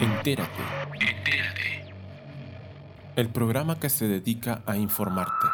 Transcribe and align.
Entérate. 0.00 0.62
Entérate. 1.00 1.94
El 3.16 3.28
programa 3.30 3.78
que 3.78 3.88
se 3.88 4.08
dedica 4.08 4.62
a 4.66 4.76
informarte. 4.76 5.46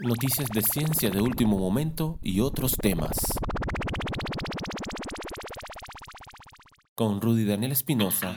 Noticias 0.00 0.48
de 0.50 0.60
ciencia 0.62 1.10
de 1.10 1.20
último 1.20 1.58
momento 1.58 2.18
y 2.22 2.40
otros 2.40 2.76
temas. 2.76 3.16
Con 6.94 7.20
Rudy 7.22 7.44
Daniel 7.44 7.72
Espinosa 7.72 8.36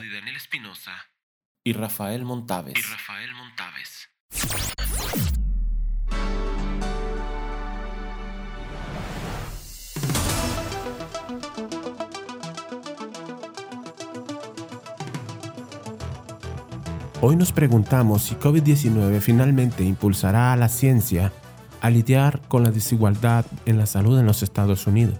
y 1.62 1.72
Rafael 1.74 2.24
Montaves. 2.24 2.78
Y 2.78 2.82
Rafael 2.82 3.34
Montaves. 3.34 3.43
Hoy 17.26 17.36
nos 17.36 17.52
preguntamos 17.52 18.20
si 18.20 18.34
COVID-19 18.34 19.18
finalmente 19.20 19.82
impulsará 19.82 20.52
a 20.52 20.56
la 20.56 20.68
ciencia 20.68 21.32
a 21.80 21.88
lidiar 21.88 22.42
con 22.48 22.62
la 22.62 22.70
desigualdad 22.70 23.46
en 23.64 23.78
la 23.78 23.86
salud 23.86 24.18
en 24.18 24.26
los 24.26 24.42
Estados 24.42 24.86
Unidos. 24.86 25.18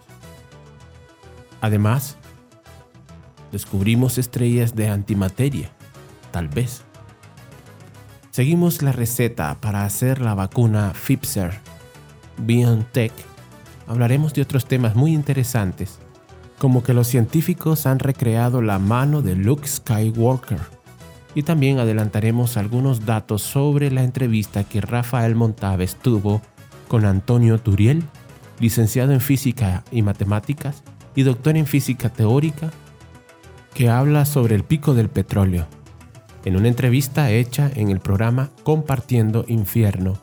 Además, 1.62 2.18
descubrimos 3.52 4.18
estrellas 4.18 4.76
de 4.76 4.90
antimateria, 4.90 5.70
tal 6.30 6.48
vez. 6.48 6.82
Seguimos 8.32 8.82
la 8.82 8.92
receta 8.92 9.58
para 9.62 9.86
hacer 9.86 10.20
la 10.20 10.34
vacuna 10.34 10.92
Pfizer 10.92 11.52
BioNTech. 12.36 13.14
Hablaremos 13.86 14.34
de 14.34 14.42
otros 14.42 14.66
temas 14.66 14.94
muy 14.94 15.14
interesantes, 15.14 16.00
como 16.58 16.82
que 16.82 16.92
los 16.92 17.06
científicos 17.06 17.86
han 17.86 17.98
recreado 17.98 18.60
la 18.60 18.78
mano 18.78 19.22
de 19.22 19.36
Luke 19.36 19.66
Skywalker 19.66 20.83
y 21.34 21.42
también 21.42 21.78
adelantaremos 21.78 22.56
algunos 22.56 23.04
datos 23.04 23.42
sobre 23.42 23.90
la 23.90 24.04
entrevista 24.04 24.64
que 24.64 24.80
Rafael 24.80 25.34
Montaves 25.34 25.96
tuvo 25.96 26.40
con 26.88 27.04
Antonio 27.04 27.58
Turiel, 27.58 28.04
licenciado 28.60 29.12
en 29.12 29.20
Física 29.20 29.84
y 29.90 30.02
Matemáticas 30.02 30.82
y 31.16 31.22
doctor 31.22 31.56
en 31.56 31.66
Física 31.66 32.08
Teórica, 32.08 32.70
que 33.74 33.88
habla 33.88 34.24
sobre 34.24 34.54
el 34.54 34.62
pico 34.62 34.94
del 34.94 35.08
petróleo, 35.08 35.66
en 36.44 36.56
una 36.56 36.68
entrevista 36.68 37.30
hecha 37.30 37.70
en 37.74 37.90
el 37.90 38.00
programa 38.00 38.50
Compartiendo 38.62 39.44
Infierno, 39.48 40.18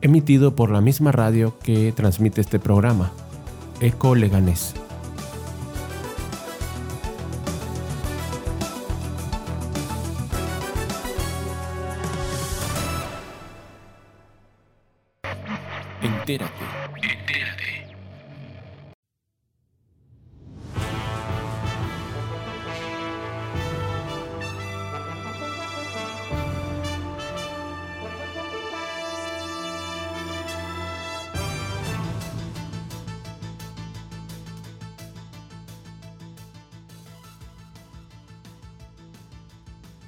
emitido 0.00 0.56
por 0.56 0.70
la 0.70 0.80
misma 0.80 1.12
radio 1.12 1.56
que 1.60 1.92
transmite 1.92 2.40
este 2.40 2.58
programa, 2.58 3.12
Eco 3.80 4.14
Leganés. 4.14 4.74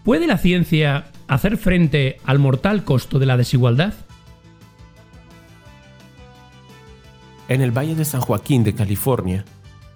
¿Puede 0.08 0.26
la 0.26 0.38
ciencia 0.38 1.08
hacer 1.26 1.58
frente 1.58 2.16
al 2.24 2.38
mortal 2.38 2.82
costo 2.82 3.18
de 3.18 3.26
la 3.26 3.36
desigualdad? 3.36 3.92
En 7.48 7.60
el 7.60 7.76
Valle 7.76 7.94
de 7.94 8.06
San 8.06 8.22
Joaquín 8.22 8.64
de 8.64 8.74
California, 8.74 9.44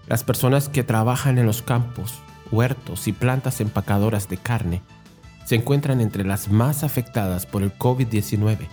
las 0.08 0.22
personas 0.22 0.68
que 0.68 0.84
trabajan 0.84 1.38
en 1.38 1.46
los 1.46 1.62
campos, 1.62 2.20
huertos 2.50 3.08
y 3.08 3.14
plantas 3.14 3.62
empacadoras 3.62 4.28
de 4.28 4.36
carne 4.36 4.82
se 5.46 5.54
encuentran 5.54 6.02
entre 6.02 6.24
las 6.24 6.50
más 6.50 6.84
afectadas 6.84 7.46
por 7.46 7.62
el 7.62 7.72
COVID-19. 7.72 8.68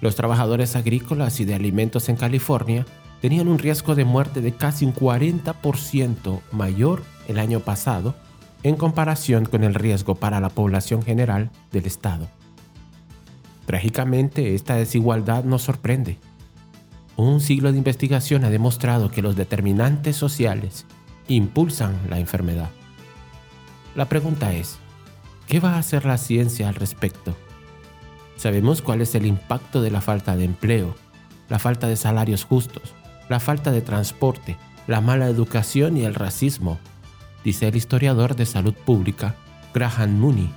Los 0.00 0.14
trabajadores 0.14 0.76
agrícolas 0.76 1.40
y 1.40 1.44
de 1.44 1.56
alimentos 1.56 2.08
en 2.08 2.14
California 2.14 2.86
tenían 3.20 3.48
un 3.48 3.58
riesgo 3.58 3.96
de 3.96 4.04
muerte 4.04 4.42
de 4.42 4.52
casi 4.52 4.84
un 4.84 4.94
40% 4.94 6.40
mayor 6.52 7.02
el 7.26 7.40
año 7.40 7.58
pasado 7.58 8.14
en 8.62 8.76
comparación 8.76 9.44
con 9.44 9.64
el 9.64 9.74
riesgo 9.74 10.14
para 10.14 10.40
la 10.40 10.50
población 10.50 11.02
general 11.02 11.50
del 11.72 11.86
estado. 11.86 12.28
Trágicamente, 13.66 14.54
esta 14.54 14.74
desigualdad 14.74 15.44
nos 15.44 15.62
sorprende 15.62 16.18
un 17.20 17.40
siglo 17.42 17.70
de 17.70 17.78
investigación 17.78 18.44
ha 18.44 18.50
demostrado 18.50 19.10
que 19.10 19.20
los 19.20 19.36
determinantes 19.36 20.16
sociales 20.16 20.86
impulsan 21.28 21.94
la 22.08 22.18
enfermedad. 22.18 22.70
La 23.94 24.08
pregunta 24.08 24.54
es, 24.54 24.78
¿qué 25.46 25.60
va 25.60 25.74
a 25.74 25.78
hacer 25.78 26.06
la 26.06 26.16
ciencia 26.16 26.68
al 26.68 26.76
respecto? 26.76 27.36
Sabemos 28.36 28.80
cuál 28.80 29.02
es 29.02 29.14
el 29.14 29.26
impacto 29.26 29.82
de 29.82 29.90
la 29.90 30.00
falta 30.00 30.34
de 30.34 30.44
empleo, 30.44 30.94
la 31.50 31.58
falta 31.58 31.88
de 31.88 31.96
salarios 31.96 32.44
justos, 32.44 32.94
la 33.28 33.38
falta 33.38 33.70
de 33.70 33.82
transporte, 33.82 34.56
la 34.86 35.02
mala 35.02 35.26
educación 35.26 35.98
y 35.98 36.04
el 36.04 36.14
racismo, 36.14 36.78
dice 37.44 37.68
el 37.68 37.76
historiador 37.76 38.36
de 38.36 38.46
salud 38.46 38.74
pública 38.74 39.36
Graham 39.72 40.18
Mooney. 40.18 40.50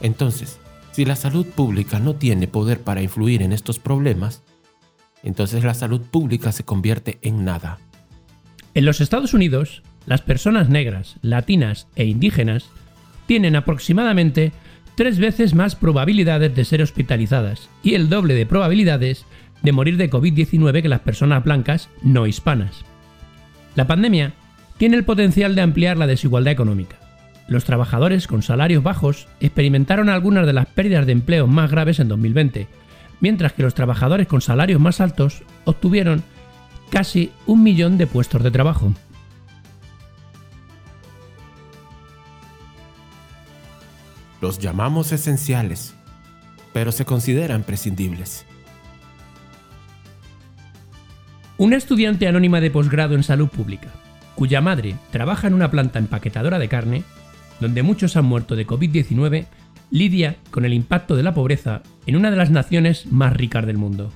Entonces, 0.00 0.58
si 0.92 1.04
la 1.04 1.16
salud 1.16 1.46
pública 1.46 1.98
no 1.98 2.14
tiene 2.14 2.48
poder 2.48 2.80
para 2.80 3.02
influir 3.02 3.42
en 3.42 3.52
estos 3.52 3.78
problemas, 3.78 4.42
entonces 5.22 5.64
la 5.64 5.74
salud 5.74 6.00
pública 6.00 6.52
se 6.52 6.64
convierte 6.64 7.18
en 7.22 7.44
nada. 7.44 7.78
En 8.74 8.84
los 8.84 9.00
Estados 9.00 9.34
Unidos, 9.34 9.82
las 10.06 10.22
personas 10.22 10.68
negras, 10.68 11.16
latinas 11.22 11.88
e 11.96 12.04
indígenas 12.04 12.70
tienen 13.26 13.56
aproximadamente 13.56 14.52
tres 14.94 15.18
veces 15.18 15.54
más 15.54 15.76
probabilidades 15.76 16.54
de 16.54 16.64
ser 16.64 16.82
hospitalizadas 16.82 17.68
y 17.82 17.94
el 17.94 18.08
doble 18.08 18.34
de 18.34 18.46
probabilidades 18.46 19.24
de 19.62 19.72
morir 19.72 19.96
de 19.96 20.10
COVID-19 20.10 20.82
que 20.82 20.88
las 20.88 21.00
personas 21.00 21.44
blancas 21.44 21.88
no 22.02 22.26
hispanas. 22.26 22.84
La 23.76 23.86
pandemia 23.86 24.34
tiene 24.80 24.96
el 24.96 25.04
potencial 25.04 25.54
de 25.54 25.60
ampliar 25.60 25.98
la 25.98 26.06
desigualdad 26.06 26.54
económica. 26.54 26.96
Los 27.48 27.66
trabajadores 27.66 28.26
con 28.26 28.42
salarios 28.42 28.82
bajos 28.82 29.28
experimentaron 29.38 30.08
algunas 30.08 30.46
de 30.46 30.54
las 30.54 30.68
pérdidas 30.68 31.04
de 31.04 31.12
empleo 31.12 31.46
más 31.46 31.70
graves 31.70 32.00
en 32.00 32.08
2020, 32.08 32.66
mientras 33.20 33.52
que 33.52 33.62
los 33.62 33.74
trabajadores 33.74 34.26
con 34.26 34.40
salarios 34.40 34.80
más 34.80 35.02
altos 35.02 35.42
obtuvieron 35.66 36.22
casi 36.88 37.30
un 37.44 37.62
millón 37.62 37.98
de 37.98 38.06
puestos 38.06 38.42
de 38.42 38.50
trabajo. 38.50 38.94
Los 44.40 44.60
llamamos 44.60 45.12
esenciales, 45.12 45.94
pero 46.72 46.90
se 46.90 47.04
consideran 47.04 47.64
prescindibles. 47.64 48.46
Una 51.58 51.76
estudiante 51.76 52.26
anónima 52.26 52.62
de 52.62 52.70
posgrado 52.70 53.14
en 53.14 53.22
salud 53.22 53.48
pública, 53.48 53.90
cuya 54.40 54.62
madre 54.62 54.96
trabaja 55.10 55.48
en 55.48 55.52
una 55.52 55.70
planta 55.70 55.98
empaquetadora 55.98 56.58
de 56.58 56.66
carne, 56.66 57.04
donde 57.60 57.82
muchos 57.82 58.16
han 58.16 58.24
muerto 58.24 58.56
de 58.56 58.66
COVID-19, 58.66 59.44
lidia 59.90 60.36
con 60.50 60.64
el 60.64 60.72
impacto 60.72 61.14
de 61.14 61.22
la 61.22 61.34
pobreza 61.34 61.82
en 62.06 62.16
una 62.16 62.30
de 62.30 62.38
las 62.38 62.48
naciones 62.48 63.04
más 63.12 63.36
ricas 63.36 63.66
del 63.66 63.76
mundo. 63.76 64.10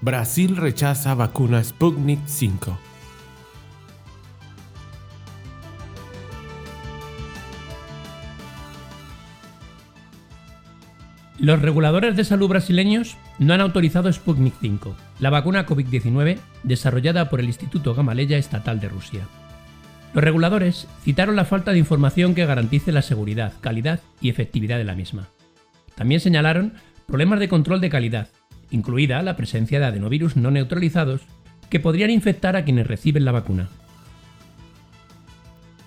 Brasil 0.00 0.56
rechaza 0.56 1.16
vacuna 1.16 1.64
Sputnik 1.64 2.20
5. 2.26 2.85
Los 11.46 11.62
reguladores 11.62 12.16
de 12.16 12.24
salud 12.24 12.48
brasileños 12.48 13.16
no 13.38 13.54
han 13.54 13.60
autorizado 13.60 14.12
Sputnik 14.12 14.54
5, 14.60 14.96
la 15.20 15.30
vacuna 15.30 15.64
COVID-19 15.64 16.38
desarrollada 16.64 17.30
por 17.30 17.38
el 17.38 17.46
Instituto 17.46 17.94
Gamaleya 17.94 18.36
Estatal 18.36 18.80
de 18.80 18.88
Rusia. 18.88 19.28
Los 20.12 20.24
reguladores 20.24 20.88
citaron 21.04 21.36
la 21.36 21.44
falta 21.44 21.70
de 21.70 21.78
información 21.78 22.34
que 22.34 22.46
garantice 22.46 22.90
la 22.90 23.00
seguridad, 23.00 23.52
calidad 23.60 24.00
y 24.20 24.28
efectividad 24.28 24.76
de 24.76 24.82
la 24.82 24.96
misma. 24.96 25.28
También 25.94 26.20
señalaron 26.20 26.72
problemas 27.06 27.38
de 27.38 27.48
control 27.48 27.80
de 27.80 27.90
calidad, 27.90 28.28
incluida 28.72 29.22
la 29.22 29.36
presencia 29.36 29.78
de 29.78 29.86
adenovirus 29.86 30.34
no 30.34 30.50
neutralizados 30.50 31.20
que 31.70 31.78
podrían 31.78 32.10
infectar 32.10 32.56
a 32.56 32.64
quienes 32.64 32.88
reciben 32.88 33.24
la 33.24 33.30
vacuna. 33.30 33.68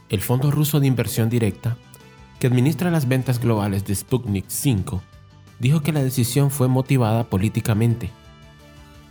El 0.08 0.22
Fondo 0.22 0.52
Ruso 0.52 0.80
de 0.80 0.88
Inversión 0.88 1.30
Directa, 1.30 1.76
que 2.40 2.48
administra 2.48 2.90
las 2.92 3.10
ventas 3.10 3.42
globales 3.42 3.84
de 3.84 3.94
Sputnik 3.94 4.46
5, 4.48 5.04
dijo 5.60 5.82
que 5.82 5.92
la 5.92 6.04
decisión 6.04 6.52
fue 6.52 6.68
motivada 6.68 7.26
políticamente. 7.26 8.10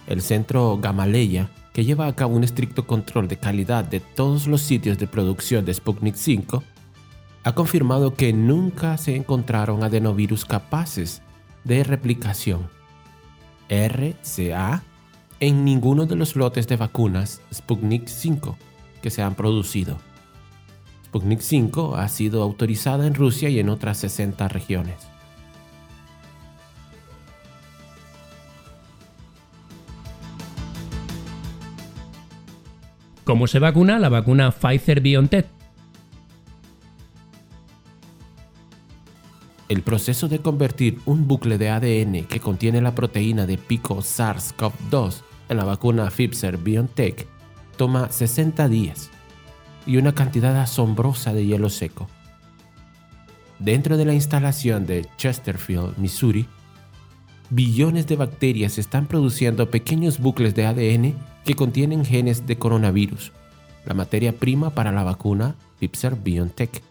El 0.07 0.23
centro 0.23 0.79
Gamaleya, 0.79 1.51
que 1.73 1.85
lleva 1.85 2.07
a 2.07 2.17
cabo 2.17 2.35
un 2.35 2.45
estricto 2.45 2.87
control 2.87 3.29
de 3.29 3.37
calidad 3.37 3.85
de 3.85 4.01
todos 4.01 4.47
los 4.47 4.63
sitios 4.63 4.99
de 4.99 5.07
producción 5.07 5.65
de 5.65 5.75
Sputnik 5.75 6.17
5, 6.17 6.63
ha 7.45 7.55
confirmado 7.55 8.15
que 8.15 8.33
nunca 8.33 8.97
se 8.99 9.15
encontraron 9.15 9.85
adenovirus 9.85 10.45
capaces 10.45 11.23
de 11.65 11.85
replicación 11.85 12.69
RCA 13.69 14.83
en 15.41 15.65
ninguno 15.65 16.07
de 16.07 16.17
los 16.17 16.37
lotes 16.37 16.67
de 16.67 16.77
vacunas 16.77 17.43
Sputnik 17.53 18.09
5 18.09 18.57
que 19.03 19.11
se 19.11 19.23
han 19.23 19.35
producido. 19.35 19.99
Sputnik 21.07 21.41
5 21.41 21.97
ha 21.97 22.09
sido 22.09 22.43
autorizada 22.43 23.07
en 23.07 23.15
Rusia 23.15 23.49
y 23.49 23.61
en 23.61 23.69
otras 23.69 23.99
60 23.99 24.49
regiones. 24.49 24.97
¿Cómo 33.29 33.47
se 33.47 33.59
vacuna 33.59 33.99
la 33.99 34.09
vacuna 34.09 34.51
Pfizer 34.51 35.03
BioNTech? 35.03 35.45
El 39.69 39.83
proceso 39.83 40.29
de 40.29 40.39
convertir 40.39 40.99
un 41.05 41.29
bucle 41.29 41.59
de 41.59 41.69
ADN 41.69 42.25
que 42.25 42.41
contiene 42.41 42.81
la 42.81 42.95
proteína 42.95 43.45
de 43.45 43.59
pico 43.59 43.97
SARS-CoV-2 43.97 45.21
en 45.51 45.57
la 45.59 45.65
vacuna 45.65 46.09
Pfizer 46.09 46.57
BioNTech 46.57 47.27
toma 47.77 48.11
60 48.11 48.67
días 48.71 49.11
y 49.87 49.99
una 49.99 50.15
cantidad 50.15 50.59
asombrosa 50.59 51.35
de 51.35 51.45
hielo 51.45 51.69
seco. 51.69 52.09
Dentro 53.59 53.99
de 53.99 54.07
la 54.07 54.15
instalación 54.15 54.87
de 54.87 55.07
Chesterfield, 55.19 55.99
Missouri, 55.99 56.49
billones 57.51 58.07
de 58.07 58.17
bacterias 58.17 58.79
están 58.79 59.07
produciendo 59.07 59.71
pequeños 59.71 60.19
bucles 60.19 60.55
de 60.55 60.67
ADN 60.67 61.15
que 61.45 61.55
contienen 61.55 62.05
genes 62.05 62.47
de 62.47 62.59
coronavirus, 62.59 63.33
la 63.87 63.95
materia 63.95 64.33
prima 64.33 64.71
para 64.71 64.93
la 64.93 65.03
vacuna 65.03 65.55
Pfizer 65.79 66.17
BioNTech. 66.17 66.83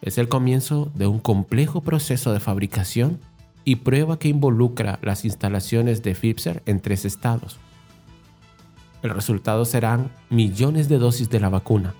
Es 0.00 0.16
el 0.16 0.28
comienzo 0.28 0.90
de 0.94 1.06
un 1.06 1.18
complejo 1.18 1.82
proceso 1.82 2.32
de 2.32 2.40
fabricación 2.40 3.20
y 3.64 3.76
prueba 3.76 4.18
que 4.18 4.28
involucra 4.28 4.98
las 5.02 5.24
instalaciones 5.24 6.02
de 6.02 6.14
Pfizer 6.14 6.62
en 6.64 6.80
tres 6.80 7.04
estados. 7.04 7.58
El 9.02 9.10
resultado 9.10 9.64
serán 9.64 10.10
millones 10.30 10.88
de 10.88 10.98
dosis 10.98 11.28
de 11.28 11.40
la 11.40 11.50
vacuna, 11.50 11.94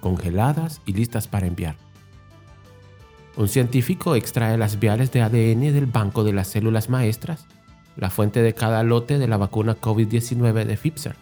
congeladas 0.00 0.80
y 0.86 0.94
listas 0.94 1.28
para 1.28 1.46
enviar. 1.46 1.76
Un 3.36 3.48
científico 3.48 4.14
extrae 4.14 4.58
las 4.58 4.78
viales 4.78 5.10
de 5.10 5.22
ADN 5.22 5.72
del 5.72 5.86
banco 5.86 6.22
de 6.22 6.34
las 6.34 6.48
células 6.48 6.90
maestras, 6.90 7.46
la 7.96 8.10
fuente 8.10 8.42
de 8.42 8.54
cada 8.54 8.82
lote 8.82 9.18
de 9.18 9.26
la 9.26 9.38
vacuna 9.38 9.80
COVID-19 9.80 10.64
de 10.64 10.76
Pfizer. 10.76 11.16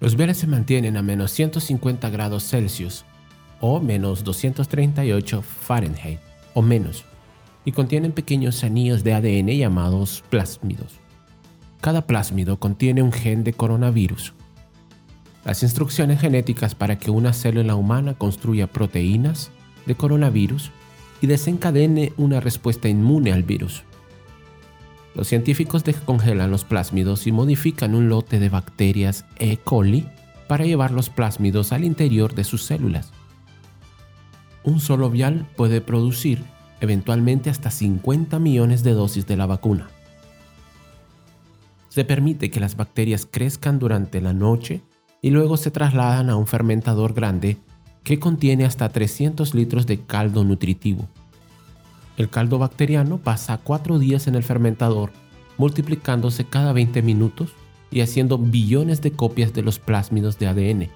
Los 0.00 0.16
viales 0.16 0.38
se 0.38 0.46
mantienen 0.46 0.96
a 0.96 1.02
menos 1.02 1.30
150 1.32 2.08
grados 2.08 2.48
Celsius 2.48 3.04
o 3.60 3.80
menos 3.80 4.24
238 4.24 5.42
Fahrenheit 5.42 6.20
o 6.54 6.62
menos 6.62 7.04
y 7.66 7.72
contienen 7.72 8.12
pequeños 8.12 8.64
anillos 8.64 9.04
de 9.04 9.12
ADN 9.12 9.48
llamados 9.48 10.24
plásmidos. 10.30 10.98
Cada 11.82 12.06
plásmido 12.06 12.58
contiene 12.58 13.02
un 13.02 13.12
gen 13.12 13.44
de 13.44 13.52
coronavirus. 13.52 14.32
Las 15.44 15.62
instrucciones 15.62 16.20
genéticas 16.20 16.74
para 16.74 16.98
que 16.98 17.10
una 17.10 17.34
célula 17.34 17.74
humana 17.74 18.14
construya 18.14 18.66
proteínas 18.66 19.50
de 19.86 19.94
coronavirus 19.94 20.70
y 21.20 21.26
desencadene 21.26 22.12
una 22.16 22.40
respuesta 22.40 22.88
inmune 22.88 23.32
al 23.32 23.42
virus. 23.42 23.82
Los 25.14 25.28
científicos 25.28 25.84
descongelan 25.84 26.50
los 26.50 26.64
plásmidos 26.64 27.26
y 27.26 27.32
modifican 27.32 27.94
un 27.94 28.08
lote 28.08 28.38
de 28.38 28.48
bacterias 28.48 29.24
E. 29.36 29.56
coli 29.56 30.06
para 30.48 30.64
llevar 30.64 30.92
los 30.92 31.10
plásmidos 31.10 31.72
al 31.72 31.84
interior 31.84 32.34
de 32.34 32.44
sus 32.44 32.62
células 32.62 33.12
un 34.64 34.80
solo 34.80 35.10
vial 35.10 35.46
puede 35.56 35.80
producir 35.80 36.42
eventualmente 36.80 37.50
hasta 37.50 37.70
50 37.70 38.38
millones 38.38 38.82
de 38.82 38.92
dosis 38.92 39.26
de 39.26 39.36
la 39.36 39.46
vacuna. 39.46 39.88
Se 41.88 42.04
permite 42.04 42.50
que 42.50 42.60
las 42.60 42.76
bacterias 42.76 43.26
crezcan 43.30 43.78
durante 43.78 44.20
la 44.20 44.32
noche 44.32 44.82
y 45.20 45.30
luego 45.30 45.56
se 45.56 45.70
trasladan 45.70 46.30
a 46.30 46.36
un 46.36 46.46
fermentador 46.46 47.12
grande 47.12 47.58
que 48.04 48.18
contiene 48.18 48.64
hasta 48.64 48.88
300 48.88 49.54
litros 49.54 49.86
de 49.86 50.00
caldo 50.00 50.44
nutritivo. 50.44 51.08
El 52.16 52.28
caldo 52.28 52.58
bacteriano 52.58 53.18
pasa 53.18 53.58
cuatro 53.58 53.98
días 53.98 54.26
en 54.26 54.34
el 54.34 54.42
fermentador, 54.42 55.10
multiplicándose 55.58 56.44
cada 56.44 56.72
20 56.72 57.02
minutos 57.02 57.52
y 57.90 58.00
haciendo 58.00 58.38
billones 58.38 59.00
de 59.02 59.12
copias 59.12 59.52
de 59.52 59.62
los 59.62 59.78
plásmidos 59.78 60.38
de 60.38 60.46
ADN. 60.46 60.88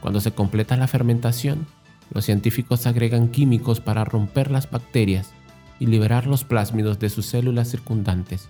Cuando 0.00 0.20
se 0.20 0.32
completa 0.32 0.76
la 0.76 0.86
fermentación, 0.86 1.66
los 2.12 2.24
científicos 2.24 2.86
agregan 2.86 3.28
químicos 3.28 3.80
para 3.80 4.04
romper 4.04 4.50
las 4.50 4.70
bacterias 4.70 5.32
y 5.80 5.86
liberar 5.86 6.26
los 6.26 6.44
plásmidos 6.44 6.98
de 6.98 7.10
sus 7.10 7.26
células 7.26 7.68
circundantes. 7.68 8.48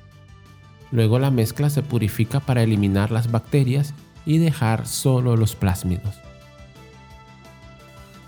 Luego 0.93 1.19
la 1.19 1.31
mezcla 1.31 1.71
se 1.71 1.83
purifica 1.83 2.41
para 2.41 2.63
eliminar 2.63 3.11
las 3.11 3.31
bacterias 3.31 3.95
y 4.25 4.39
dejar 4.39 4.87
solo 4.87 5.37
los 5.37 5.57
plásmidos. 5.57 6.17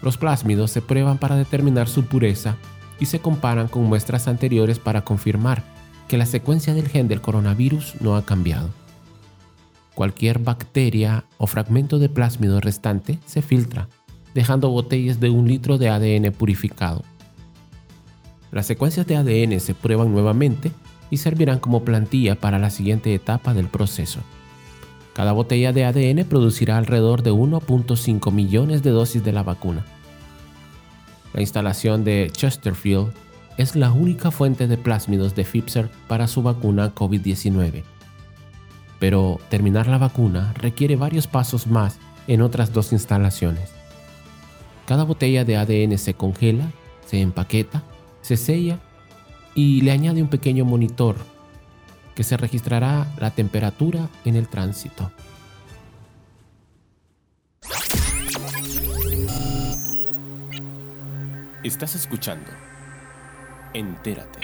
Los 0.02 0.16
plásmidos 0.16 0.70
se 0.70 0.82
prueban 0.82 1.18
para 1.18 1.36
determinar 1.36 1.88
su 1.88 2.04
pureza 2.04 2.56
y 3.00 3.06
se 3.06 3.20
comparan 3.20 3.68
con 3.68 3.84
muestras 3.84 4.28
anteriores 4.28 4.78
para 4.78 5.02
confirmar 5.02 5.62
que 6.08 6.18
la 6.18 6.26
secuencia 6.26 6.74
del 6.74 6.88
gen 6.88 7.08
del 7.08 7.20
coronavirus 7.20 8.00
no 8.00 8.16
ha 8.16 8.24
cambiado. 8.24 8.70
Cualquier 9.94 10.38
bacteria 10.38 11.24
o 11.38 11.46
fragmento 11.46 11.98
de 11.98 12.08
plásmido 12.08 12.60
restante 12.60 13.18
se 13.26 13.42
filtra 13.42 13.88
dejando 14.34 14.70
botellas 14.70 15.18
de 15.18 15.30
un 15.30 15.48
litro 15.48 15.78
de 15.78 15.88
ADN 15.88 16.32
purificado. 16.32 17.02
Las 18.52 18.66
secuencias 18.66 19.06
de 19.06 19.16
ADN 19.16 19.58
se 19.58 19.74
prueban 19.74 20.12
nuevamente 20.12 20.70
y 21.10 21.16
servirán 21.16 21.58
como 21.58 21.84
plantilla 21.84 22.36
para 22.36 22.58
la 22.58 22.70
siguiente 22.70 23.12
etapa 23.14 23.54
del 23.54 23.66
proceso. 23.66 24.20
Cada 25.18 25.32
botella 25.32 25.72
de 25.72 25.84
ADN 25.84 26.24
producirá 26.26 26.78
alrededor 26.78 27.24
de 27.24 27.32
1.5 27.32 28.30
millones 28.30 28.84
de 28.84 28.90
dosis 28.90 29.24
de 29.24 29.32
la 29.32 29.42
vacuna. 29.42 29.84
La 31.34 31.40
instalación 31.40 32.04
de 32.04 32.30
Chesterfield 32.32 33.08
es 33.56 33.74
la 33.74 33.90
única 33.90 34.30
fuente 34.30 34.68
de 34.68 34.78
plásmidos 34.78 35.34
de 35.34 35.42
Pfizer 35.42 35.90
para 36.06 36.28
su 36.28 36.42
vacuna 36.42 36.94
COVID-19. 36.94 37.82
Pero 39.00 39.40
terminar 39.48 39.88
la 39.88 39.98
vacuna 39.98 40.54
requiere 40.56 40.94
varios 40.94 41.26
pasos 41.26 41.66
más 41.66 41.98
en 42.28 42.40
otras 42.40 42.72
dos 42.72 42.92
instalaciones. 42.92 43.72
Cada 44.86 45.02
botella 45.02 45.44
de 45.44 45.56
ADN 45.56 45.98
se 45.98 46.14
congela, 46.14 46.70
se 47.06 47.20
empaqueta, 47.20 47.82
se 48.22 48.36
sella 48.36 48.78
y 49.56 49.80
le 49.80 49.90
añade 49.90 50.22
un 50.22 50.28
pequeño 50.28 50.64
monitor 50.64 51.16
que 52.18 52.24
se 52.24 52.36
registrará 52.36 53.06
la 53.20 53.30
temperatura 53.30 54.08
en 54.24 54.34
el 54.34 54.48
tránsito. 54.48 55.12
Estás 61.62 61.94
escuchando. 61.94 62.50
Entérate. 63.72 64.40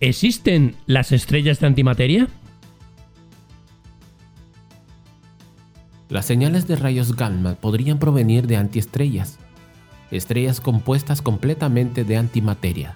¿Existen 0.00 0.76
las 0.86 1.10
estrellas 1.10 1.58
de 1.60 1.68
antimateria? 1.68 2.28
Las 6.10 6.26
señales 6.26 6.68
de 6.68 6.76
rayos 6.76 7.16
gamma 7.16 7.54
podrían 7.54 7.98
provenir 7.98 8.46
de 8.46 8.58
antiestrellas, 8.58 9.38
estrellas 10.10 10.60
compuestas 10.60 11.22
completamente 11.22 12.04
de 12.04 12.18
antimateria. 12.18 12.94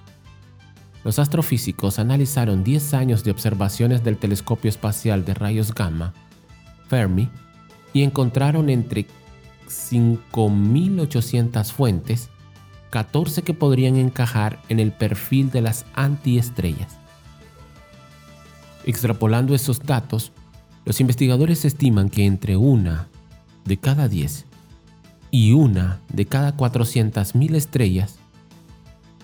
Los 1.03 1.19
astrofísicos 1.19 1.99
analizaron 1.99 2.65
10 2.65 2.93
años 2.93 3.25
de 3.25 3.31
observaciones 3.31 4.05
del 4.05 4.19
telescopio 4.19 4.69
espacial 4.69 5.25
de 5.25 5.33
rayos 5.33 5.75
gamma, 5.75 6.13
Fermi, 6.89 7.31
y 7.95 8.03
encontraron 8.03 8.69
entre 8.69 9.07
5.800 9.67 11.73
fuentes 11.73 12.29
14 12.91 13.43
que 13.43 13.55
podrían 13.55 13.97
encajar 13.97 14.61
en 14.69 14.81
el 14.81 14.93
perfil 14.93 15.51
de 15.51 15.63
las 15.63 15.87
antiestrellas. 15.95 16.99
Extrapolando 18.85 19.55
esos 19.55 19.81
datos, 19.81 20.33
los 20.85 21.01
investigadores 21.01 21.65
estiman 21.65 22.09
que 22.09 22.27
entre 22.27 22.57
una 22.57 23.09
de 23.65 23.77
cada 23.77 24.09
10 24.09 24.47
y 25.31 25.53
una 25.53 26.01
de 26.13 26.27
cada 26.27 26.57
400.000 26.57 27.55
estrellas 27.55 28.19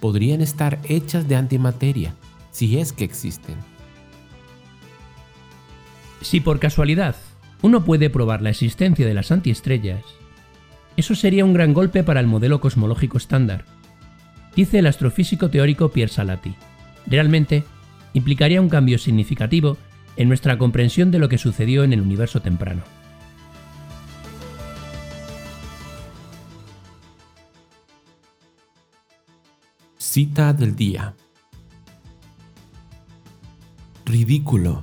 podrían 0.00 0.40
estar 0.40 0.78
hechas 0.84 1.26
de 1.26 1.36
antimateria, 1.36 2.14
si 2.50 2.78
es 2.78 2.92
que 2.92 3.04
existen. 3.04 3.56
Si 6.20 6.40
por 6.40 6.60
casualidad 6.60 7.16
uno 7.62 7.84
puede 7.84 8.10
probar 8.10 8.42
la 8.42 8.50
existencia 8.50 9.06
de 9.06 9.14
las 9.14 9.32
antiestrellas, 9.32 10.04
eso 10.96 11.14
sería 11.14 11.44
un 11.44 11.52
gran 11.52 11.74
golpe 11.74 12.02
para 12.02 12.20
el 12.20 12.26
modelo 12.26 12.60
cosmológico 12.60 13.18
estándar, 13.18 13.64
dice 14.54 14.78
el 14.78 14.86
astrofísico 14.86 15.50
teórico 15.50 15.90
Pierre 15.90 16.12
Salati. 16.12 16.54
Realmente, 17.06 17.64
implicaría 18.14 18.60
un 18.60 18.68
cambio 18.68 18.98
significativo 18.98 19.76
en 20.16 20.28
nuestra 20.28 20.56
comprensión 20.58 21.10
de 21.10 21.18
lo 21.18 21.28
que 21.28 21.38
sucedió 21.38 21.84
en 21.84 21.92
el 21.92 22.00
universo 22.00 22.40
temprano. 22.40 22.82
Cita 29.98 30.54
del 30.54 30.74
día. 30.74 31.14
Ridículo. 34.06 34.82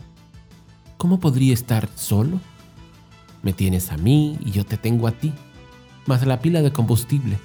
¿Cómo 0.98 1.20
podría 1.20 1.55
estar 1.55 1.89
solo? 1.96 2.39
Me 3.41 3.51
tienes 3.51 3.91
a 3.91 3.98
mí 3.98 4.38
y 4.46 4.51
yo 4.51 4.63
te 4.63 4.77
tengo 4.77 5.08
a 5.08 5.12
ti, 5.12 5.34
más 6.05 6.25
la 6.25 6.39
pila 6.39 6.62
de 6.62 6.72
combustible 6.72 7.38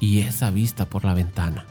y 0.00 0.20
esa 0.20 0.50
vista 0.50 0.86
por 0.86 1.04
la 1.04 1.14
ventana. 1.14 1.66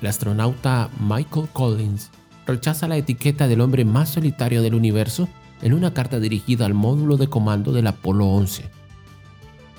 El 0.00 0.08
astronauta 0.08 0.90
Michael 1.00 1.48
Collins 1.52 2.10
rechaza 2.46 2.88
la 2.88 2.96
etiqueta 2.96 3.48
del 3.48 3.60
hombre 3.60 3.84
más 3.84 4.10
solitario 4.10 4.62
del 4.62 4.74
universo 4.74 5.28
en 5.60 5.74
una 5.74 5.92
carta 5.92 6.20
dirigida 6.20 6.66
al 6.66 6.74
módulo 6.74 7.16
de 7.16 7.28
comando 7.28 7.72
del 7.72 7.88
Apolo 7.88 8.26
11. 8.26 8.70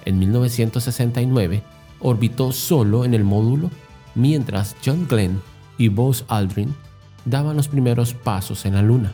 En 0.06 0.20
1969, 0.20 1.64
orbitó 2.00 2.52
solo 2.52 3.06
en 3.06 3.14
el 3.14 3.24
módulo 3.24 3.70
mientras 4.16 4.76
John 4.86 5.08
Glenn 5.08 5.42
y 5.78 5.88
Buzz 5.88 6.26
Aldrin 6.28 6.76
daban 7.26 7.56
los 7.56 7.68
primeros 7.68 8.14
pasos 8.14 8.66
en 8.66 8.76
la 8.76 8.82
Luna, 8.82 9.14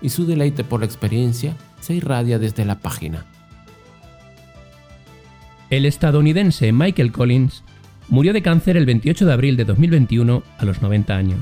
y 0.00 0.10
su 0.10 0.26
deleite 0.26 0.64
por 0.64 0.80
la 0.80 0.86
experiencia 0.86 1.56
se 1.80 1.94
irradia 1.94 2.38
desde 2.38 2.64
la 2.64 2.78
página. 2.78 3.26
El 5.70 5.86
estadounidense 5.86 6.72
Michael 6.72 7.10
Collins 7.10 7.64
murió 8.08 8.32
de 8.32 8.42
cáncer 8.42 8.76
el 8.76 8.86
28 8.86 9.26
de 9.26 9.32
abril 9.32 9.56
de 9.56 9.64
2021 9.64 10.42
a 10.58 10.64
los 10.64 10.82
90 10.82 11.16
años. 11.16 11.40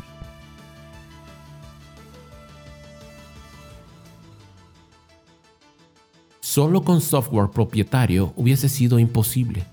Solo 6.41 6.83
con 6.83 7.01
software 7.01 7.51
propietario 7.51 8.33
hubiese 8.37 8.69
sido 8.69 8.99
imposible. 8.99 9.65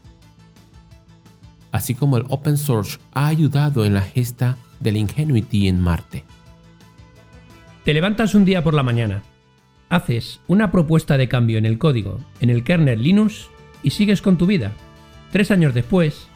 Así 1.71 1.93
como 1.93 2.17
el 2.17 2.25
open 2.29 2.57
source 2.57 2.97
ha 3.13 3.27
ayudado 3.27 3.85
en 3.85 3.93
la 3.93 4.01
gesta 4.01 4.57
del 4.79 4.97
Ingenuity 4.97 5.67
en 5.67 5.79
Marte. 5.79 6.23
Te 7.83 7.93
levantas 7.93 8.33
un 8.33 8.45
día 8.45 8.63
por 8.63 8.73
la 8.73 8.83
mañana, 8.83 9.23
haces 9.89 10.39
una 10.47 10.71
propuesta 10.71 11.17
de 11.17 11.27
cambio 11.27 11.57
en 11.57 11.65
el 11.65 11.77
código, 11.77 12.19
en 12.39 12.49
el 12.49 12.63
kernel 12.63 13.03
Linux 13.03 13.49
y 13.83 13.91
sigues 13.91 14.21
con 14.21 14.37
tu 14.37 14.45
vida. 14.45 14.71
Tres 15.31 15.51
años 15.51 15.73
después, 15.73 16.27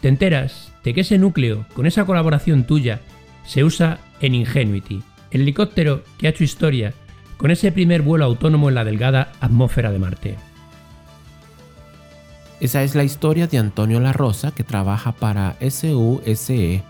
te 0.00 0.08
enteras 0.08 0.72
de 0.84 0.94
que 0.94 1.02
ese 1.02 1.18
núcleo, 1.18 1.66
con 1.74 1.86
esa 1.86 2.04
colaboración 2.04 2.64
tuya, 2.64 3.00
se 3.44 3.64
usa 3.64 3.98
en 4.20 4.34
Ingenuity, 4.34 5.02
el 5.30 5.42
helicóptero 5.42 6.02
que 6.18 6.26
ha 6.26 6.30
hecho 6.30 6.44
historia 6.44 6.94
con 7.36 7.50
ese 7.50 7.72
primer 7.72 8.02
vuelo 8.02 8.24
autónomo 8.24 8.68
en 8.68 8.74
la 8.74 8.84
delgada 8.84 9.32
atmósfera 9.40 9.90
de 9.90 9.98
Marte. 9.98 10.36
Esa 12.60 12.82
es 12.82 12.94
la 12.94 13.04
historia 13.04 13.46
de 13.46 13.56
Antonio 13.56 14.00
La 14.00 14.12
Rosa 14.12 14.52
que 14.52 14.64
trabaja 14.64 15.12
para 15.12 15.56
SUSE, 15.60 16.82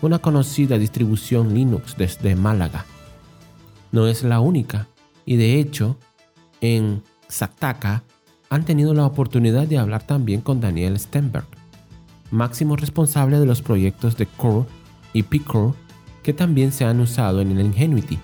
una 0.00 0.18
conocida 0.20 0.78
distribución 0.78 1.52
Linux 1.52 1.96
desde 1.98 2.34
Málaga. 2.34 2.86
No 3.92 4.06
es 4.06 4.22
la 4.22 4.40
única, 4.40 4.88
y 5.26 5.36
de 5.36 5.60
hecho, 5.60 5.98
en 6.62 7.02
Sataka 7.28 8.04
han 8.50 8.64
tenido 8.64 8.94
la 8.94 9.06
oportunidad 9.06 9.66
de 9.66 9.78
hablar 9.78 10.02
también 10.04 10.40
con 10.40 10.60
Daniel 10.60 10.98
Stenberg, 10.98 11.46
máximo 12.30 12.76
responsable 12.76 13.38
de 13.38 13.46
los 13.46 13.62
proyectos 13.62 14.16
de 14.16 14.26
Core 14.26 14.68
y 15.12 15.22
Picor 15.22 15.74
que 16.22 16.32
también 16.32 16.72
se 16.72 16.84
han 16.84 17.00
usado 17.00 17.40
en 17.40 17.52
el 17.52 17.66
Ingenuity. 17.66 18.18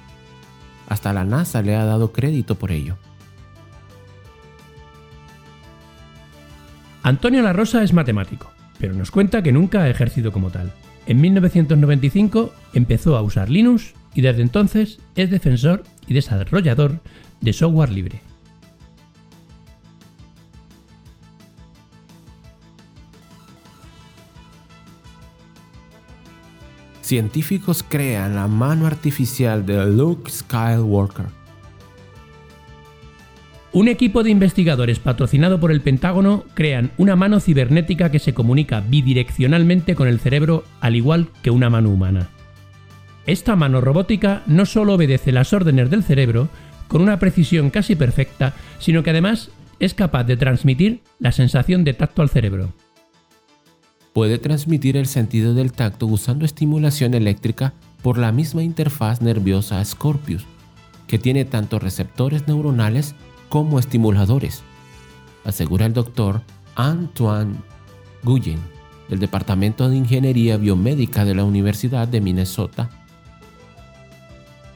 Hasta 0.88 1.12
la 1.12 1.24
NASA 1.24 1.62
le 1.62 1.74
ha 1.76 1.84
dado 1.84 2.12
crédito 2.12 2.54
por 2.54 2.70
ello. 2.70 2.96
Antonio 7.02 7.42
La 7.42 7.52
Rosa 7.52 7.82
es 7.82 7.92
matemático, 7.92 8.50
pero 8.78 8.94
nos 8.94 9.10
cuenta 9.10 9.42
que 9.42 9.52
nunca 9.52 9.82
ha 9.82 9.90
ejercido 9.90 10.32
como 10.32 10.50
tal. 10.50 10.72
En 11.06 11.20
1995 11.20 12.52
empezó 12.72 13.16
a 13.16 13.22
usar 13.22 13.50
Linux 13.50 13.94
y 14.14 14.22
desde 14.22 14.42
entonces 14.42 15.00
es 15.14 15.30
defensor 15.30 15.82
y 16.06 16.14
desarrollador 16.14 17.00
de 17.40 17.52
software 17.52 17.90
libre. 17.90 18.33
Científicos 27.14 27.84
crean 27.88 28.34
la 28.34 28.48
mano 28.48 28.88
artificial 28.88 29.64
de 29.64 29.86
Luke 29.86 30.28
Skywalker. 30.28 31.26
Un 33.72 33.86
equipo 33.86 34.24
de 34.24 34.30
investigadores 34.30 34.98
patrocinado 34.98 35.60
por 35.60 35.70
el 35.70 35.80
Pentágono 35.80 36.42
crean 36.54 36.90
una 36.96 37.14
mano 37.14 37.38
cibernética 37.38 38.10
que 38.10 38.18
se 38.18 38.34
comunica 38.34 38.80
bidireccionalmente 38.80 39.94
con 39.94 40.08
el 40.08 40.18
cerebro 40.18 40.64
al 40.80 40.96
igual 40.96 41.28
que 41.40 41.52
una 41.52 41.70
mano 41.70 41.90
humana. 41.90 42.30
Esta 43.26 43.54
mano 43.54 43.80
robótica 43.80 44.42
no 44.48 44.66
solo 44.66 44.94
obedece 44.94 45.30
las 45.30 45.52
órdenes 45.52 45.90
del 45.90 46.02
cerebro 46.02 46.48
con 46.88 47.00
una 47.00 47.20
precisión 47.20 47.70
casi 47.70 47.94
perfecta, 47.94 48.54
sino 48.80 49.04
que 49.04 49.10
además 49.10 49.52
es 49.78 49.94
capaz 49.94 50.24
de 50.24 50.36
transmitir 50.36 51.02
la 51.20 51.30
sensación 51.30 51.84
de 51.84 51.94
tacto 51.94 52.22
al 52.22 52.28
cerebro 52.28 52.72
puede 54.14 54.38
transmitir 54.38 54.96
el 54.96 55.06
sentido 55.06 55.54
del 55.54 55.72
tacto 55.72 56.06
usando 56.06 56.46
estimulación 56.46 57.14
eléctrica 57.14 57.74
por 58.00 58.16
la 58.16 58.30
misma 58.30 58.62
interfaz 58.62 59.20
nerviosa 59.20 59.84
Scorpius, 59.84 60.46
que 61.08 61.18
tiene 61.18 61.44
tanto 61.44 61.80
receptores 61.80 62.46
neuronales 62.46 63.16
como 63.48 63.78
estimuladores, 63.78 64.62
asegura 65.44 65.84
el 65.84 65.92
doctor 65.92 66.42
Antoine 66.76 67.56
Guyen, 68.22 68.60
del 69.08 69.18
Departamento 69.18 69.88
de 69.88 69.96
Ingeniería 69.96 70.56
Biomédica 70.58 71.24
de 71.24 71.34
la 71.34 71.44
Universidad 71.44 72.06
de 72.06 72.20
Minnesota. 72.20 72.90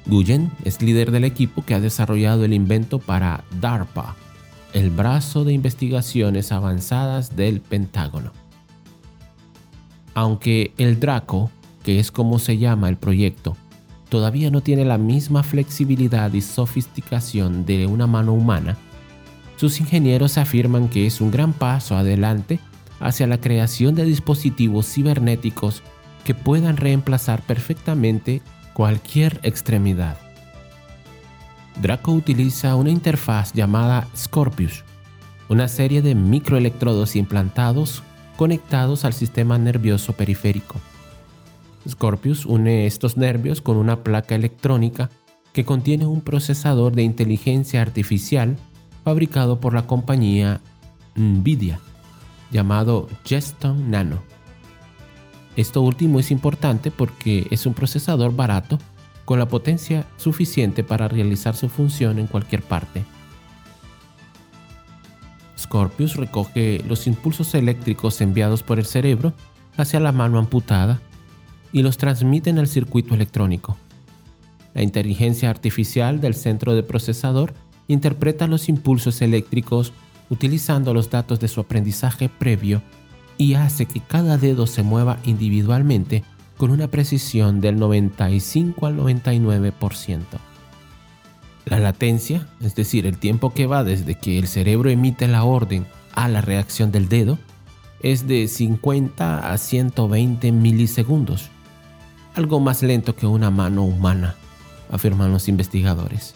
Guyen 0.07 0.50
es 0.64 0.83
líder 0.83 1.12
del 1.12 1.25
equipo 1.25 1.64
que 1.64 1.75
ha 1.75 1.80
desarrollado 1.80 2.45
el 2.45 2.52
invento 2.52 2.99
para 2.99 3.45
DARPA, 3.61 4.16
el 4.73 4.90
brazo 4.90 5.45
de 5.45 5.52
investigaciones 5.52 6.50
avanzadas 6.50 7.37
del 7.37 7.61
Pentágono. 7.61 8.33
Aunque 10.14 10.72
el 10.78 11.00
Draco, 11.00 11.50
que 11.82 12.00
es 12.00 12.10
como 12.10 12.38
se 12.38 12.58
llama 12.58 12.88
el 12.88 12.96
proyecto, 12.96 13.56
todavía 14.08 14.50
no 14.50 14.62
tiene 14.62 14.84
la 14.84 14.98
misma 14.98 15.42
flexibilidad 15.42 16.32
y 16.32 16.40
sofisticación 16.40 17.66
de 17.66 17.86
una 17.86 18.06
mano 18.06 18.32
humana, 18.32 18.76
sus 19.58 19.80
ingenieros 19.80 20.38
afirman 20.38 20.88
que 20.88 21.06
es 21.06 21.20
un 21.20 21.32
gran 21.32 21.52
paso 21.52 21.96
adelante 21.96 22.60
hacia 23.00 23.26
la 23.26 23.40
creación 23.40 23.96
de 23.96 24.04
dispositivos 24.04 24.86
cibernéticos 24.86 25.82
que 26.24 26.32
puedan 26.32 26.76
reemplazar 26.76 27.42
perfectamente 27.42 28.40
cualquier 28.72 29.40
extremidad. 29.42 30.16
Draco 31.82 32.12
utiliza 32.12 32.76
una 32.76 32.90
interfaz 32.90 33.52
llamada 33.52 34.06
Scorpius, 34.16 34.84
una 35.48 35.66
serie 35.66 36.02
de 36.02 36.14
microelectrodos 36.14 37.16
implantados 37.16 38.04
conectados 38.38 39.04
al 39.04 39.14
sistema 39.14 39.59
nervioso 39.59 40.12
periférico. 40.12 40.76
Scorpius 41.88 42.47
une 42.47 42.87
estos 42.87 43.16
nervios 43.16 43.61
con 43.61 43.76
una 43.76 44.04
placa 44.04 44.37
electrónica 44.37 45.11
que 45.52 45.64
contiene 45.64 46.07
un 46.07 46.21
procesador 46.21 46.95
de 46.95 47.02
inteligencia 47.02 47.83
artificial 47.83 48.57
fabricado 49.02 49.59
por 49.59 49.75
la 49.75 49.88
compañía 49.88 50.61
Nvidia, 51.16 51.80
llamado 52.52 53.09
Geston 53.25 53.90
Nano. 53.90 54.23
Esto 55.57 55.83
último 55.83 56.21
es 56.21 56.30
importante 56.30 56.92
porque 56.92 57.49
es 57.50 57.66
un 57.66 57.75
procesador 57.75 58.37
barato 58.37 58.78
con 59.25 59.40
la 59.40 59.49
potencia 59.49 60.07
suficiente 60.16 60.85
para 60.85 61.09
realizar 61.09 61.57
su 61.57 61.68
función 61.68 62.21
en 62.21 62.28
cualquier 62.28 62.62
parte. 62.62 63.02
Scorpius 65.68 66.16
recoge 66.16 66.82
los 66.88 67.06
impulsos 67.06 67.54
eléctricos 67.54 68.22
enviados 68.22 68.62
por 68.62 68.78
el 68.78 68.87
cerebro 68.87 69.34
hacia 69.76 70.00
la 70.00 70.12
mano 70.12 70.38
amputada 70.38 71.00
y 71.72 71.82
los 71.82 71.98
transmite 71.98 72.48
en 72.48 72.56
el 72.56 72.68
circuito 72.68 73.14
electrónico. 73.14 73.76
La 74.72 74.82
inteligencia 74.82 75.50
artificial 75.50 76.22
del 76.22 76.34
centro 76.34 76.75
de 76.75 76.82
procesador 76.82 77.52
interpreta 77.87 78.46
los 78.46 78.70
impulsos 78.70 79.20
eléctricos 79.20 79.92
utilizando 80.30 80.94
los 80.94 81.10
datos 81.10 81.38
de 81.38 81.48
su 81.48 81.60
aprendizaje 81.60 82.30
previo 82.30 82.82
y 83.37 83.54
hace 83.54 83.84
que 83.84 84.00
cada 84.00 84.38
dedo 84.38 84.66
se 84.66 84.82
mueva 84.82 85.18
individualmente 85.25 86.25
con 86.56 86.70
una 86.70 86.88
precisión 86.88 87.60
del 87.60 87.78
95 87.78 88.87
al 88.87 88.96
99%. 88.96 90.25
La 91.68 91.78
latencia, 91.78 92.46
es 92.62 92.75
decir, 92.75 93.06
el 93.06 93.18
tiempo 93.18 93.52
que 93.52 93.66
va 93.66 93.84
desde 93.84 94.14
que 94.14 94.38
el 94.38 94.46
cerebro 94.46 94.88
emite 94.88 95.28
la 95.28 95.44
orden 95.44 95.87
a 96.14 96.26
la 96.28 96.40
reacción 96.40 96.90
del 96.90 97.10
dedo, 97.10 97.38
es 98.02 98.26
de 98.26 98.48
50 98.48 99.52
a 99.52 99.58
120 99.58 100.50
milisegundos, 100.52 101.50
algo 102.34 102.58
más 102.58 102.82
lento 102.82 103.14
que 103.14 103.26
una 103.26 103.50
mano 103.50 103.84
humana, 103.84 104.34
afirman 104.90 105.30
los 105.30 105.48
investigadores. 105.48 106.34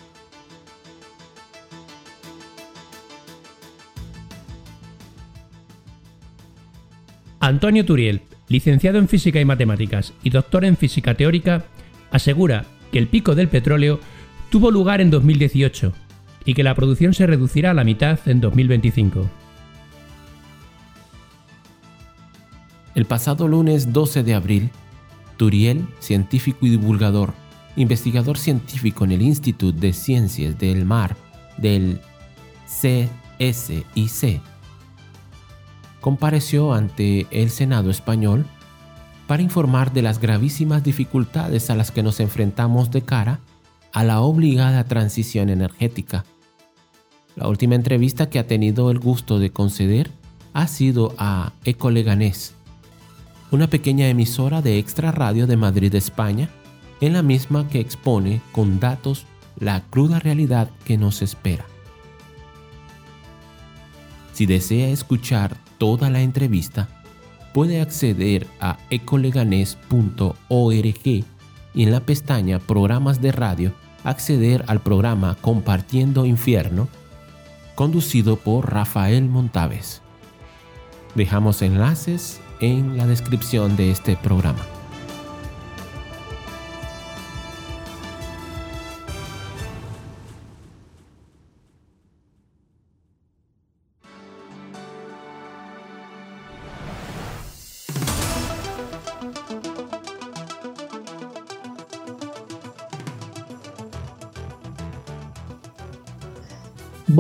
Antonio 7.41 7.87
Turiel, 7.87 8.23
licenciado 8.49 8.99
en 8.99 9.09
Física 9.09 9.41
y 9.41 9.47
Matemáticas 9.47 10.13
y 10.23 10.29
doctor 10.29 10.67
en 10.67 10.77
Física 10.77 11.15
Teórica, 11.15 11.65
asegura 12.11 12.67
que 12.93 12.99
el 12.99 13.09
pico 13.09 13.35
del 13.35 13.49
petróleo 13.49 13.99
tuvo 14.53 14.71
lugar 14.71 15.01
en 15.01 15.11
2018 15.11 15.95
y 16.45 16.53
que 16.53 16.63
la 16.63 16.75
producción 16.75 17.15
se 17.15 17.27
reducirá 17.27 17.71
a 17.71 17.75
la 17.75 17.85
mitad 17.85 18.19
en 18.27 18.43
2025. 18.43 19.27
El 22.95 23.07
pasado 23.07 23.49
lunes 23.49 23.95
12 23.95 24.23
de 24.23 24.35
abril, 24.35 24.71
Turiel, 25.39 25.87
científico 26.01 26.67
y 26.67 26.69
divulgador, 26.69 27.33
investigador 27.77 28.37
científico 28.37 29.07
en 29.07 29.13
el 29.13 29.23
Instituto 29.23 29.81
de 29.81 29.95
Ciencias 29.95 30.59
del 30.59 30.85
Mar 30.85 31.17
del 31.57 32.03
CSIC, 32.67 34.43
compareció 36.03 36.75
ante 36.75 37.27
el 37.31 37.49
Senado 37.49 37.91
español 37.91 38.45
para 39.27 39.43
informar 39.43 39.95
de 39.95 40.03
las 40.03 40.19
gravísimas 40.19 40.85
dificultades 40.85 41.71
a 41.71 41.75
las 41.75 41.91
que 41.91 42.03
nos 42.03 42.21
enfrentamos 42.21 42.91
de 42.91 43.01
cara 43.01 43.41
a 43.93 44.05
la 44.05 44.21
obligada 44.21 44.85
transición 44.85 45.51
energética. 45.51 46.25
La 47.37 47.49
última 47.49 47.75
entrevista 47.75 48.29
que 48.29 48.39
ha 48.39 48.47
tenido 48.47 48.91
el 48.91 48.99
gusto 48.99 49.39
de 49.39 49.51
conceder 49.51 50.11
ha 50.53 50.67
sido 50.67 51.15
a 51.19 51.53
Ecoleganés, 51.65 52.55
una 53.51 53.69
pequeña 53.69 54.09
emisora 54.09 54.63
de 54.63 54.79
extra 54.79 55.13
radio 55.13 55.47
de 55.47 55.57
Madrid, 55.57 55.95
España, 55.95 56.49
en 57.01 57.13
la 57.13 57.23
misma 57.23 57.69
que 57.69 57.81
expone 57.81 58.41
con 58.53 58.81
datos 58.81 59.27
la 59.59 59.83
cruda 59.83 60.19
realidad 60.19 60.71
que 60.85 60.97
nos 60.97 61.23
espera. 61.23 61.67
Si 64.33 64.47
desea 64.47 64.89
escuchar 64.89 65.57
toda 65.79 66.11
la 66.11 66.23
entrevista, 66.23 66.89
puede 67.53 67.81
acceder 67.81 68.47
a 68.61 68.79
ecoleganes.org 68.91 71.25
y 71.75 71.83
en 71.85 71.93
la 71.93 72.01
pestaña 72.01 72.59
Programas 72.59 73.21
de 73.21 73.33
Radio 73.33 73.73
acceder 74.05 74.65
al 74.67 74.81
programa 74.81 75.37
Compartiendo 75.41 76.27
Infierno, 76.27 76.89
conducido 77.75 78.37
por 78.37 78.73
Rafael 78.73 79.29
Montaves. 79.29 80.03
Dejamos 81.15 81.63
enlaces 81.63 82.41
en 82.61 82.97
la 82.97 83.07
descripción 83.07 83.77
de 83.77 83.91
este 83.91 84.17
programa. 84.17 84.72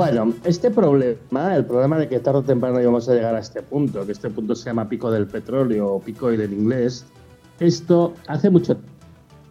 Bueno, 0.02 0.34
este 0.42 0.72
problema, 0.72 1.54
el 1.54 1.64
problema 1.64 1.96
de 1.96 2.08
que 2.08 2.18
tarde 2.18 2.40
o 2.40 2.42
temprano 2.42 2.80
íbamos 2.80 3.08
a 3.08 3.14
llegar 3.14 3.36
a 3.36 3.38
este 3.38 3.62
punto, 3.62 4.04
que 4.04 4.10
este 4.10 4.30
punto 4.30 4.56
se 4.56 4.64
llama 4.64 4.88
pico 4.88 5.12
del 5.12 5.28
petróleo 5.28 5.92
o 5.92 6.00
pico 6.00 6.28
del 6.28 6.52
inglés, 6.52 7.06
esto 7.60 8.12
hace 8.26 8.50
mucho 8.50 8.76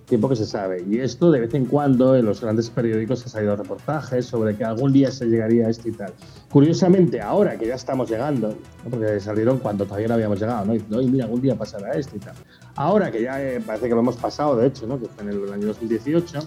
tiempo 0.07 0.27
que 0.27 0.35
se 0.35 0.45
sabe. 0.45 0.83
Y 0.85 0.99
esto 0.99 1.31
de 1.31 1.39
vez 1.39 1.53
en 1.53 1.67
cuando 1.67 2.17
en 2.17 2.25
los 2.25 2.41
grandes 2.41 2.69
periódicos 2.69 3.25
ha 3.25 3.29
salido 3.29 3.55
reportajes 3.55 4.25
sobre 4.25 4.57
que 4.57 4.65
algún 4.65 4.91
día 4.91 5.09
se 5.09 5.25
llegaría 5.27 5.67
a 5.67 5.69
esto 5.69 5.87
y 5.87 5.93
tal. 5.93 6.11
Curiosamente, 6.51 7.21
ahora 7.21 7.57
que 7.57 7.67
ya 7.67 7.75
estamos 7.75 8.09
llegando, 8.09 8.53
porque 8.89 9.21
salieron 9.21 9.57
cuando 9.59 9.85
todavía 9.85 10.09
no 10.09 10.15
habíamos 10.15 10.37
llegado, 10.37 10.65
¿no? 10.65 11.01
Y 11.01 11.07
mira, 11.07 11.23
algún 11.23 11.39
día 11.39 11.55
pasará 11.55 11.93
esto 11.93 12.17
y 12.17 12.19
tal. 12.19 12.35
Ahora 12.75 13.09
que 13.09 13.21
ya 13.21 13.41
eh, 13.41 13.61
parece 13.65 13.87
que 13.87 13.93
lo 13.93 14.01
hemos 14.01 14.17
pasado, 14.17 14.57
de 14.57 14.67
hecho, 14.67 14.85
¿no? 14.85 14.99
Que 14.99 15.07
fue 15.07 15.23
en 15.23 15.29
el 15.29 15.53
año 15.53 15.67
2018, 15.67 16.39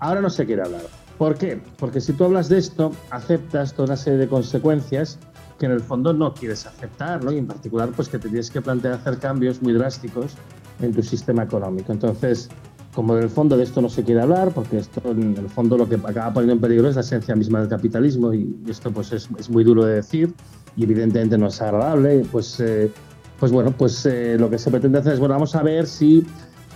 ahora 0.00 0.20
no 0.20 0.28
se 0.28 0.44
quiere 0.44 0.62
hablar. 0.62 1.03
¿Por 1.18 1.36
qué? 1.36 1.60
Porque 1.78 2.00
si 2.00 2.12
tú 2.12 2.24
hablas 2.24 2.48
de 2.48 2.58
esto, 2.58 2.92
aceptas 3.10 3.72
toda 3.72 3.86
una 3.86 3.96
serie 3.96 4.18
de 4.18 4.28
consecuencias 4.28 5.18
que 5.58 5.66
en 5.66 5.72
el 5.72 5.80
fondo 5.80 6.12
no 6.12 6.34
quieres 6.34 6.66
aceptar, 6.66 7.22
¿no? 7.22 7.30
Y 7.30 7.38
en 7.38 7.46
particular, 7.46 7.90
pues 7.94 8.08
que 8.08 8.18
te 8.18 8.28
tienes 8.28 8.50
que 8.50 8.60
plantear 8.60 8.94
hacer 8.94 9.18
cambios 9.18 9.62
muy 9.62 9.72
drásticos 9.72 10.34
en 10.80 10.92
tu 10.92 11.02
sistema 11.02 11.44
económico. 11.44 11.92
Entonces, 11.92 12.48
como 12.94 13.16
en 13.16 13.24
el 13.24 13.28
fondo 13.28 13.56
de 13.56 13.64
esto 13.64 13.80
no 13.80 13.88
se 13.88 14.04
quiere 14.04 14.22
hablar, 14.22 14.52
porque 14.52 14.78
esto 14.78 15.00
en 15.10 15.36
el 15.36 15.48
fondo 15.48 15.76
lo 15.76 15.88
que 15.88 15.96
acaba 15.96 16.32
poniendo 16.32 16.54
en 16.54 16.60
peligro 16.60 16.88
es 16.88 16.94
la 16.94 17.00
esencia 17.00 17.34
misma 17.34 17.60
del 17.60 17.68
capitalismo 17.68 18.32
y 18.32 18.56
esto 18.68 18.90
pues 18.90 19.12
es, 19.12 19.50
muy 19.50 19.64
duro 19.64 19.84
de 19.84 19.96
decir 19.96 20.32
y 20.76 20.84
evidentemente 20.84 21.36
no 21.36 21.48
es 21.48 21.60
agradable, 21.60 22.24
pues, 22.30 22.58
eh, 22.60 22.90
pues 23.38 23.52
bueno, 23.52 23.72
pues 23.76 24.06
eh, 24.06 24.36
lo 24.38 24.48
que 24.48 24.58
se 24.58 24.70
pretende 24.70 24.98
hacer 24.98 25.14
es, 25.14 25.18
bueno, 25.18 25.34
vamos 25.34 25.54
a 25.54 25.62
ver 25.62 25.86
si 25.86 26.24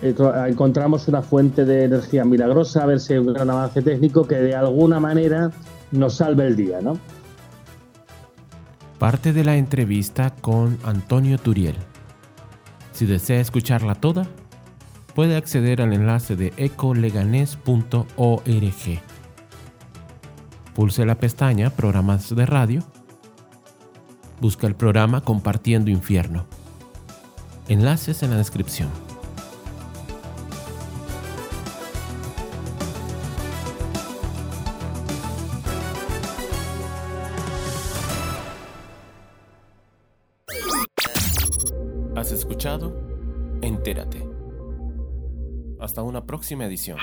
encontramos 0.03 1.09
una 1.09 1.23
fuente 1.23 1.65
de 1.65 1.85
energía 1.85 2.25
milagrosa, 2.25 2.83
a 2.83 2.87
ver 2.87 3.01
si 3.01 3.15
hay 3.15 3.19
un 3.19 3.33
gran 3.33 3.51
avance 3.51 3.83
técnico 3.83 4.27
que 4.27 4.37
de 4.37 4.55
alguna 4.55 5.01
manera 5.01 5.51
nos 5.91 6.17
salve 6.17 6.47
el 6.47 6.57
día, 6.57 6.81
¿no? 6.81 6.99
Parte 8.99 9.33
de 9.33 9.45
la 9.45 9.57
entrevista 9.57 10.35
con 10.41 10.79
Antonio 10.85 11.39
Turiel. 11.39 11.77
Si 12.93 13.07
desea 13.07 13.41
escucharla 13.41 13.95
toda, 13.95 14.27
puede 15.15 15.37
acceder 15.37 15.83
al 15.83 15.93
enlace 15.93 16.37
de 16.37 16.53
ecoleganes.org. 16.57 19.03
Pulse 20.75 21.07
la 21.07 21.15
pestaña 21.17 21.71
Programas 21.71 22.35
de 22.35 22.47
radio. 22.47 22.83
Busca 24.41 24.67
el 24.67 24.75
programa 24.75 25.21
Compartiendo 25.21 25.91
Infierno. 25.91 26.47
Enlaces 27.69 28.23
en 28.23 28.31
la 28.31 28.37
descripción. 28.37 29.08
Próxima 46.29 46.67
edición. 46.67 46.99